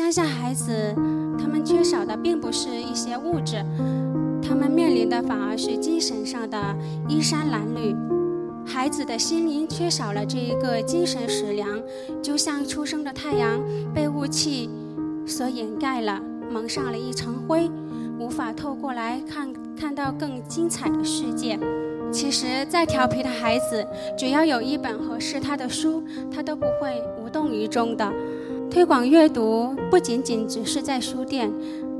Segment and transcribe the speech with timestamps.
[0.00, 0.72] 乡下孩子，
[1.38, 3.62] 他们缺少的并不是一些物质，
[4.42, 6.58] 他们面临的反而是精神上的
[7.06, 7.94] 衣衫褴褛。
[8.64, 11.78] 孩子的心灵缺少了这一个精神食粮，
[12.22, 13.60] 就像初升的太阳
[13.94, 14.70] 被雾气
[15.26, 16.18] 所掩盖了，
[16.50, 17.70] 蒙上了一层灰，
[18.18, 21.58] 无法透过来看看到更精彩的世界。
[22.10, 23.86] 其实再调皮的孩子，
[24.18, 26.02] 只要有一本合适他的书，
[26.34, 28.10] 他都不会无动于衷的。
[28.70, 31.52] 推广阅读不仅仅只是在书店，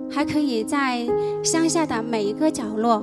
[0.08, 1.04] 还可以在
[1.42, 3.02] 乡下的每一个角落。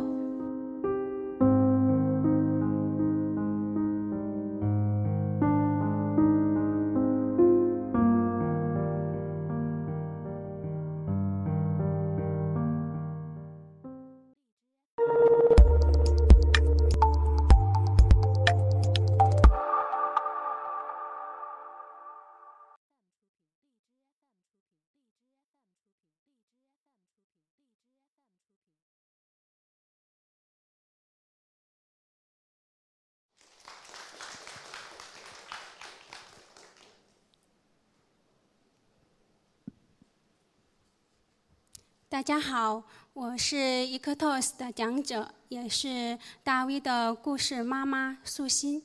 [42.09, 48.81] 大家好，我是 Ectos 的讲者，也是大 V 的故事妈妈素心。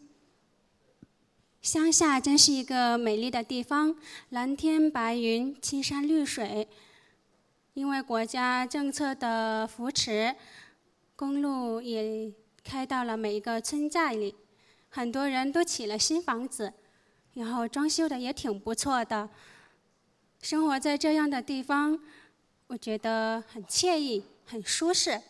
[1.60, 3.94] 乡下真是一个美丽的地方，
[4.30, 6.66] 蓝天白云，青山绿水。
[7.74, 10.34] 因为国家政策的扶持，
[11.14, 12.32] 公路也
[12.64, 14.34] 开到了每一个村寨里，
[14.88, 16.72] 很多人都起了新房子，
[17.34, 19.30] 然后装修的也挺不错的。
[20.40, 22.00] 生活在这样的地方。
[22.68, 25.20] 我觉得很惬意，很舒适。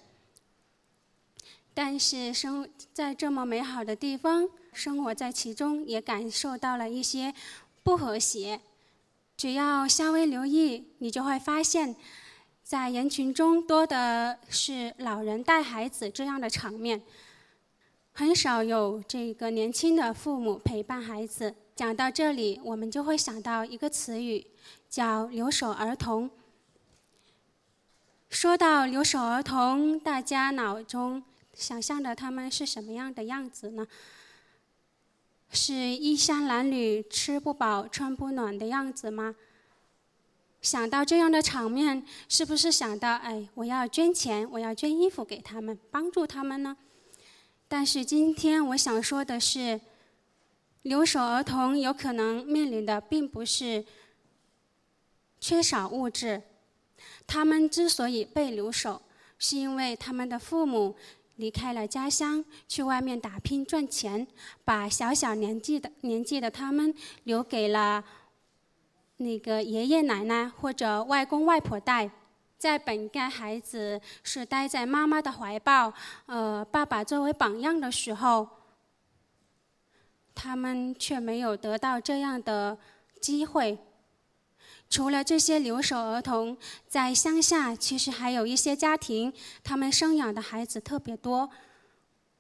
[1.75, 7.35] 但是生在这么美好的地方，生活在其中，也感受到了一些
[7.83, 8.61] 不和谐。
[9.37, 11.97] 只要稍微留意，你就会发现，
[12.63, 17.03] 在人群中多的是老人带孩子这样的场面，
[18.13, 21.55] 很少有这个年轻的父母陪伴孩子。
[21.75, 24.47] 讲到这里，我们就会想到一个词语，
[24.91, 26.31] 叫留守儿童。
[28.33, 31.23] 说到留守儿童，大家脑中
[31.53, 33.87] 想象的他们是什么样的样子呢？
[35.51, 39.35] 是衣衫褴褛、吃不饱、穿不暖的样子吗？
[40.63, 46.75] 想到这样的场面，是不是想到哎，我要捐钱，我要捐衣服给他们，帮助他们呢？
[47.69, 49.79] 但是今天我想说的是，
[50.81, 53.85] 留守儿童有可能面临的并不是
[55.39, 56.43] 缺少物质。
[57.33, 59.01] 他们之所以被留守，
[59.39, 60.95] 是因为他们的父母
[61.37, 64.27] 离开了家乡，去外面打拼赚钱，
[64.67, 66.95] 把小小年纪的年纪的他们
[67.25, 68.05] 留给了
[69.17, 72.11] 那个爷爷奶奶或者外公外婆带。
[72.59, 75.91] 在本该孩子是待在妈妈的怀抱，
[76.27, 78.47] 呃，爸爸作为榜样的时候，
[80.35, 82.77] 他们却没有得到这样的
[83.23, 83.79] 机会。
[84.93, 86.55] 除了这些留守儿童，
[86.87, 89.33] 在乡下其实还有一些家庭，
[89.65, 91.49] 他们生养的孩子特别多，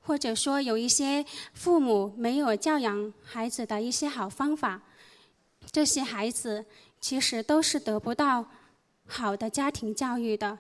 [0.00, 1.24] 或者说有一些
[1.54, 4.82] 父母没有教养孩子的一些好方法，
[5.70, 6.66] 这些孩子
[7.00, 8.44] 其实都是得不到
[9.06, 10.58] 好的家庭教育的。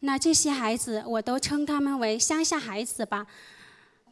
[0.00, 3.26] 那这些孩子，我都称他们为乡下孩子吧。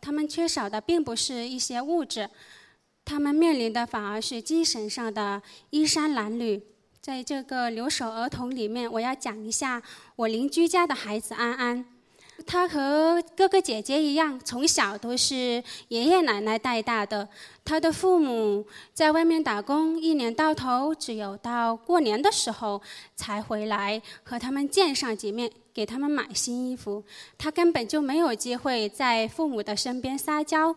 [0.01, 2.29] 他们缺少的并不是一些物质，
[3.05, 5.41] 他们面临的反而是精神上的
[5.71, 6.61] 衣衫褴褛。
[7.03, 9.83] 在这个留守儿童里面，我要讲一下
[10.15, 11.85] 我邻居家的孩子安安。
[12.47, 17.29] 他和哥哥姐姐一样，从小都是爷爷奶奶带大的。
[17.65, 18.65] 他的父母
[18.95, 22.81] 在外面打工，一年到头只有到过年的时候
[23.17, 27.03] 才回来和他们见上几面，给他们买新衣服。
[27.37, 30.77] 他根本就没有机会在父母的身边撒娇，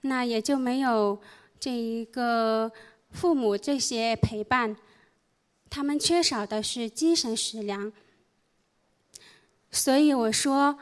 [0.00, 1.18] 那也就没有
[1.60, 2.72] 这一个
[3.10, 4.74] 父母这些陪伴。
[5.70, 7.92] 他们缺少的是精神食粮，
[9.70, 10.78] 所以我说，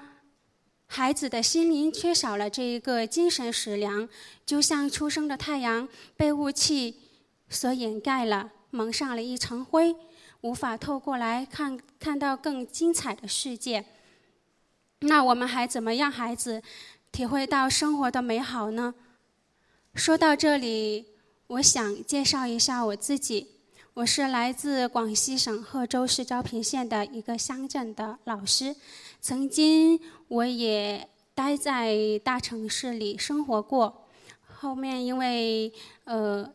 [0.86, 4.08] 孩子的心灵缺少了这一个精神食粮，
[4.44, 7.00] 就像初升的太阳被雾气
[7.48, 9.94] 所掩盖了，蒙上了一层灰，
[10.42, 13.84] 无法透过来看看到更精彩的世界。
[15.00, 16.62] 那我们还怎么让孩子
[17.10, 18.94] 体会到生活的美好呢？
[19.94, 21.06] 说到这里，
[21.48, 23.55] 我想介绍一下我自己。
[23.96, 28.76] 我是来自广西省贺州市昭平县的一个乡镇的老师，
[29.22, 29.98] 曾经
[30.28, 34.06] 我也待在大城市里生活过，
[34.46, 35.72] 后面因为
[36.04, 36.52] 呃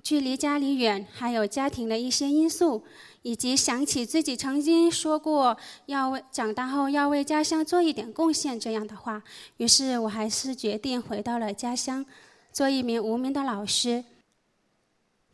[0.00, 2.84] 距离家里远，还有家庭的一些因素，
[3.22, 5.56] 以及想起自己曾经说过
[5.86, 9.20] 要为长大后要为家乡做一点贡献这样的话，
[9.56, 12.06] 于是我还是决定回到了家乡，
[12.52, 14.04] 做一名无名的老师。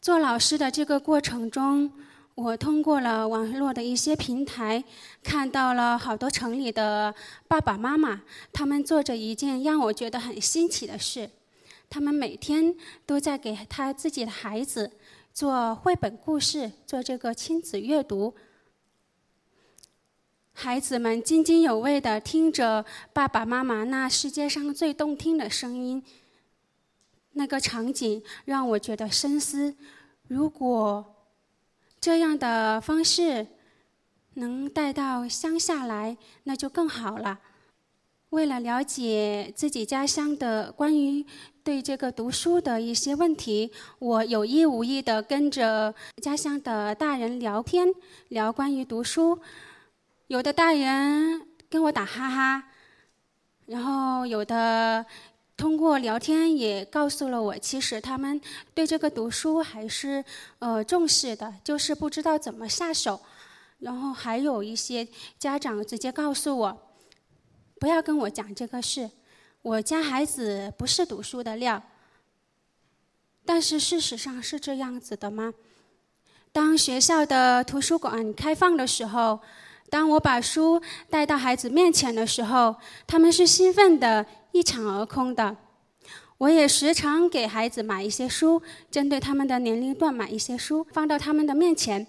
[0.03, 1.89] 做老师的这个过程中，
[2.35, 4.83] 我通过了网络的一些平台，
[5.23, 7.15] 看到了好多城里的
[7.47, 8.21] 爸爸妈妈，
[8.53, 11.31] 他们做着一件让我觉得很新奇的事。
[11.89, 12.75] 他们每天
[13.07, 14.91] 都在给他自己的孩子
[15.33, 18.35] 做绘本故事，做这个亲子阅读。
[20.53, 26.03] 孩子们津津有味地听着爸爸妈妈那世界上最动听的声音。
[27.35, 29.75] 那个场景让我觉得深思：
[30.29, 31.05] 如果
[32.01, 33.47] 这样的方式
[34.35, 37.39] 能带到乡下来，那就更好了。
[38.31, 41.25] 为了了解自己家乡的关于
[41.63, 47.89] 对这个读书的一些问题，我有意无意的跟着家乡的大人聊天，
[48.29, 49.39] 聊关于读书。
[50.29, 52.65] 有的大人跟我打哈哈，
[53.67, 55.05] 然后有的
[55.63, 58.41] 通过聊天也告诉了我，其实他们
[58.75, 60.25] 对这个读书还是
[60.59, 63.21] 呃重视的，就是不知道怎么下手。
[63.79, 65.07] 然后还有一些
[65.39, 66.83] 家长直接告诉我。
[67.79, 69.09] 不要跟我讲这个事，
[69.63, 71.81] 我家孩子不是读书的料。
[73.45, 75.55] 但是事实上是这样子的吗？
[76.51, 79.39] 当学校的图书馆开放的时候，
[79.93, 80.81] 当我把书
[81.11, 85.55] 带到孩子面前的时候，他们是兴奋的一抢而空的。
[86.39, 92.07] 我也时常给孩子买一些书，针对他们的年龄段买一些书，放到他们的面前。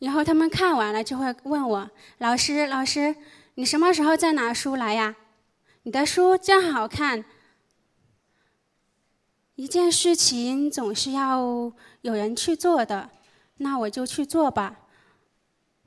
[0.00, 3.14] 然后他们看完了就会问我：“老师，老师。”
[3.54, 5.14] 你什么时候再拿书来呀？
[5.84, 7.24] 你的书真好看。
[9.54, 13.08] 一件事情总是要有人去做的，
[13.58, 14.80] 那我就去做吧。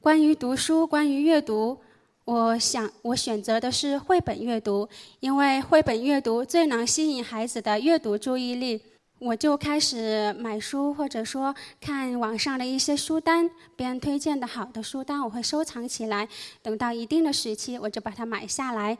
[0.01, 1.77] 关于读书，关于阅读，
[2.23, 4.87] 我想我选择的是绘本阅读，
[5.19, 8.81] 因为绘本阅读最能吸引孩子的阅读注意力。
[9.19, 16.29] 我就开始买书，或者说看网上的一些书单，别人推荐的好的书单，我会收藏起来。
[16.61, 18.97] 等到一定的时期，我就把它买下来，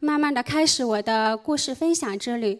[0.00, 2.58] 慢慢的开始我的故事分享之旅。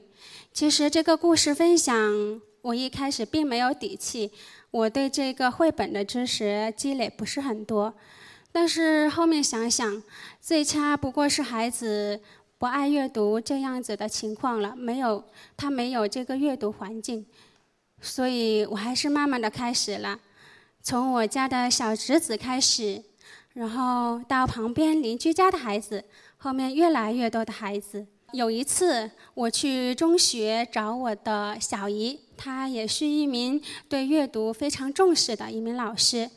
[0.52, 4.30] 其实这个故事分享，我一开始并没有底气，
[4.74, 7.94] 我对这个绘本的知识积累不是很多。
[8.50, 10.02] 但是后面想想，
[10.40, 12.20] 最差不过是孩子。
[12.56, 15.22] 不爱阅读这样子的情况了，没有
[15.54, 17.26] 他没有这个阅读环境，
[18.00, 20.18] 所以我还是慢慢的开始了，
[20.80, 23.02] 从我家的小侄子开始，
[23.52, 26.04] 然后到旁边邻居家的孩子，
[26.38, 28.06] 后面越来越多的孩子。
[28.34, 36.28] 有一次我去中学找我的小姨，她也是一名对阅读非常重视的一名老师。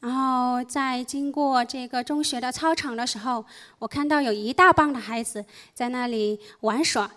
[0.00, 3.44] 然后在经过这个中学的操场的时候，
[3.78, 7.08] 我看到有一大帮的孩子在那里玩耍，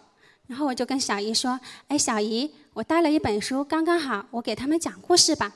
[0.45, 1.59] 然后我就跟小姨说
[1.89, 5.51] ：“哎，小姨，我带了一本书，刚刚好，我给他们讲故事吧。”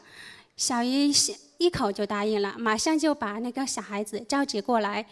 [0.57, 1.11] 小姨
[1.59, 5.05] 一口就答应了，马上就把那个小孩子召集过来，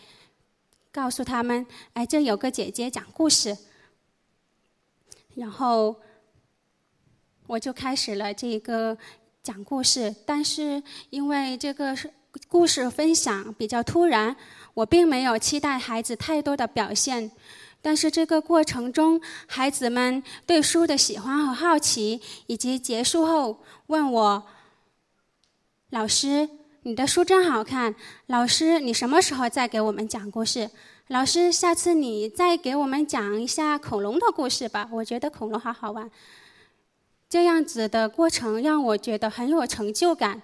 [0.91, 3.57] 告诉他们：“哎，这有个姐姐讲故事。”
[5.36, 5.95] 然后
[7.47, 8.97] 我就开始了这个。
[9.41, 12.12] 讲故事，但是因为这个是
[12.50, 14.36] 故事分享比较突然，
[14.74, 17.31] 我并没有期待孩子太多的表现。
[17.81, 24.46] 但是这个过程中，孩子们对书的喜欢和好奇，以及结束后问我
[25.89, 26.50] ：“老师，
[26.83, 27.93] 你的书真好看。
[28.27, 30.69] 老师，你什么时候再给我们讲故事？
[31.07, 34.88] 老师，下次你再给我们讲一下恐龙的故事吧。
[34.93, 36.09] 我觉得恐龙好好玩。”
[37.27, 40.41] 这样子的过程让我觉得很有成就感，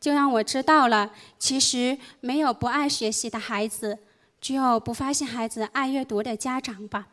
[0.00, 3.98] 就让我知道了，其实没有不爱学习的孩子，
[4.40, 7.08] 只有不发现孩子爱阅读的家长吧。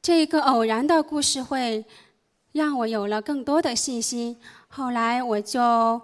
[0.00, 1.84] 这一个偶然的故事会
[2.52, 4.40] 让我有了更多的信心。
[4.72, 6.00] 后来我就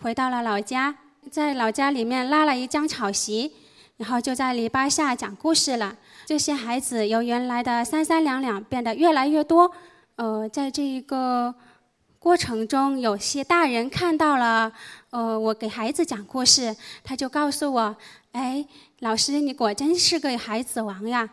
[0.00, 0.96] 回到了老家，
[1.30, 3.52] 在老家里面拉了一张草席，
[3.98, 5.94] 然后就在篱笆下讲故事了。
[6.24, 9.70] 这些孩子由原来的三三两两变得越来越多，
[10.16, 11.54] 呃，在这一个
[12.18, 14.72] 过程中，有些大人看到了，
[15.10, 17.94] 呃，我给孩子讲故事，他就告诉我
[18.32, 18.64] ：“哎，
[19.00, 21.28] 老师，你果真是个孩子王呀！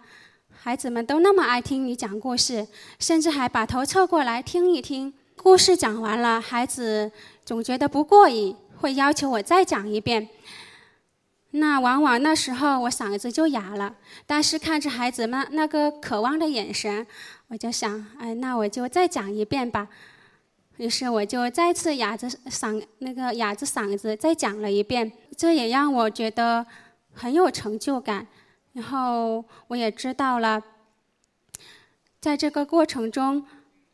[0.51, 2.67] 孩子们都那么爱听你讲故事，
[3.00, 5.13] 甚至还把头凑过来听一听。
[5.43, 7.12] 故事讲完了，孩子
[7.43, 10.29] 总觉得不过瘾，会要求我再讲一遍。”
[11.53, 13.95] 那往往那时候我嗓子就哑了，
[14.27, 17.07] 但是看着孩子们那个渴望的眼神，
[17.48, 19.88] 我就想，哎，那我就再讲一遍吧。
[20.77, 26.63] 于是我就再次哑着嗓，那个哑着嗓子再讲了一遍，这也让我觉得
[27.15, 28.27] 很有成就感。
[28.74, 30.62] 然后我也知道了，
[32.19, 33.43] 在这个过程中，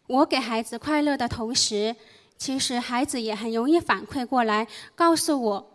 [0.08, 1.96] 我给孩子快乐的同时，
[2.38, 5.72] 其实孩子也很容易反馈过来，告诉我。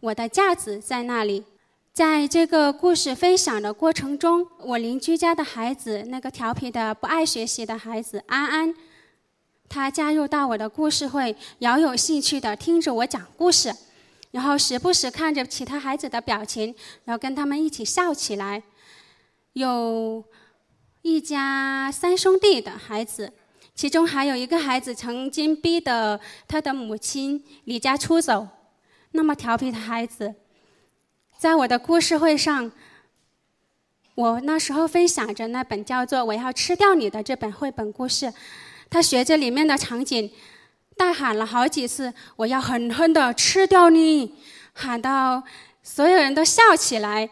[0.00, 1.44] 我的价值在那里。
[1.92, 8.74] 在这个故事分享的过程中，我邻居家的孩子，那个调皮的、不爱学习的孩子安安，
[9.66, 13.74] 他加入到我的故事会，饶有兴趣的听着我讲故事，
[14.30, 18.62] 然后时不时看着其他孩子的表情，然后跟他们一起笑起来。
[19.54, 20.22] 有
[21.00, 23.32] 一家三兄弟的孩子，
[23.76, 26.18] 其中还有一个孩子曾经逼得
[26.48, 28.48] 他的母亲离家出走。
[29.12, 30.34] 那么调皮的孩子，
[31.38, 32.72] 在我的故事会上，
[34.14, 38.32] 我那时候分享着那本叫做《我要吃掉你》的这本绘本故事，
[38.88, 40.30] 他学着里面的场景，
[40.96, 44.34] 大喊了好几次：“我要狠狠的吃掉你！”
[44.72, 45.42] 喊到
[45.82, 47.28] 所有人都笑起来。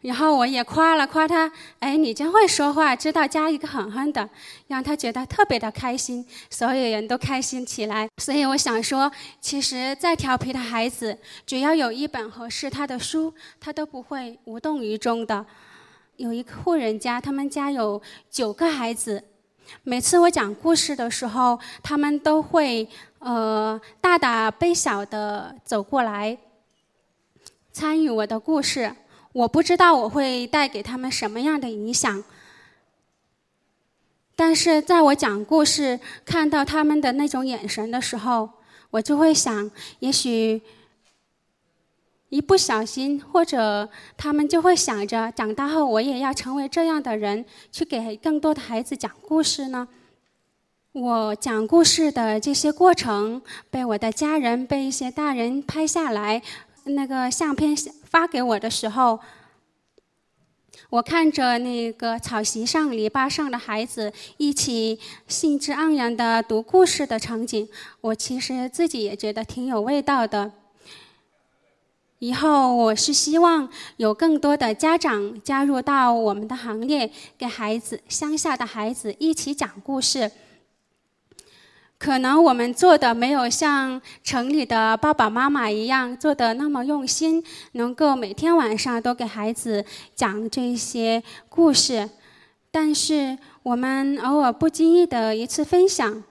[0.00, 1.50] 然后我也夸了夸他，
[1.80, 4.30] 哎，你真会说话，知道加一个狠狠的，
[4.68, 8.08] 让他觉得特别的开心，所有人都开心起来。
[8.18, 15.44] 所以我想说，其实再调皮的孩子，只要有一本合适他的书，他都不会无动于衷的。
[16.16, 18.00] 有一户人家，他们家有
[18.30, 19.24] 九个孩子，
[19.82, 22.88] 每次我讲故事的时候，他们都会
[23.18, 26.38] 呃大大悲小的走过来，
[27.72, 28.94] 参与我的故事。
[29.32, 32.24] 我不知道我会带给他们什么样的影响，
[34.34, 38.50] 但是在我讲故事看到他们的那种眼神的时候，
[38.90, 40.62] 我就会想，也许
[42.30, 49.86] 一不小心，或者他们就会想着，长大后我也要成为这样的人，去给更多的孩子讲故事呢。
[50.92, 56.42] 我讲故事的这些过程，被我的家人、被一些大人拍下来。
[56.88, 59.20] 那个相片发给我的时候，
[60.90, 67.68] 我看着那个草席上、篱笆上的孩子一起兴致盎然的读故事的场景，
[68.00, 70.50] 我其实自己也觉得挺有味道的。
[72.20, 73.68] 以后我是希望
[73.98, 80.30] 有更多的家长加入到我们的行列，给孩子、乡下的孩子一起讲故事。
[81.98, 92.08] 可能我们做的没有像城里的爸爸妈妈一样做的那么用心，能够每天晚上都给孩子讲这些故事。
[92.70, 96.22] 但是我们偶尔不经意的一次分享，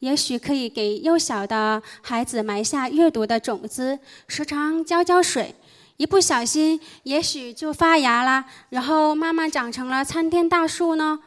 [0.00, 4.00] 也许可以给幼小的孩子埋下阅读的种子。
[4.26, 5.54] 时常浇浇水，
[5.98, 11.20] 一不小心，也许就发芽啦，然后慢慢长成了参天大树呢。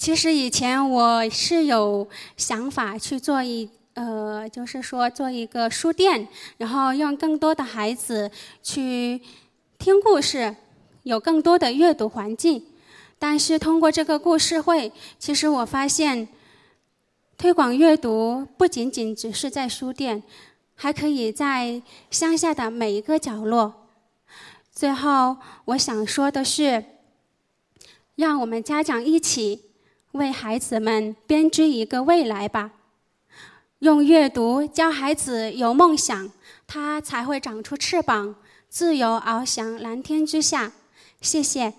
[0.00, 6.26] 其实以前我是有想法去做一呃，就是说做一个书店，
[6.56, 8.30] 然后让更多的孩子
[8.62, 9.20] 去
[9.78, 10.56] 听故事，
[11.02, 12.64] 有更多的阅读环境。
[13.18, 16.26] 但是通过这个故事会，其实我发现，
[17.36, 20.22] 推广阅读不仅仅只是在书店，
[20.74, 23.86] 还可以在乡下的每一个角落。
[24.72, 26.86] 最后，我想说的是，
[28.14, 29.66] 让我们家长一起。
[30.12, 32.72] 为孩子们编织一个未来吧，
[33.78, 36.30] 用阅读教孩子有梦想，
[36.66, 38.34] 他才会长出翅膀，
[38.68, 40.72] 自由翱翔蓝天之下。
[41.20, 41.74] 谢谢。